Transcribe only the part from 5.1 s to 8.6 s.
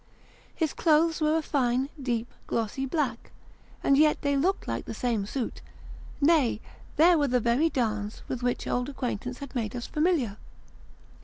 suit; nay, there were the very darns with